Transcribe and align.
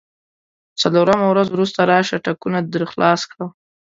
څلورمه 0.81 1.25
ورځ 1.29 1.47
وروسته 1.51 1.79
راشه، 1.91 2.17
ټکونه 2.25 2.59
درخلاص 2.73 3.21
کړم. 3.31 3.49